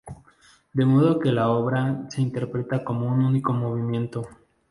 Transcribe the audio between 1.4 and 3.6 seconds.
obra se interpreta como un único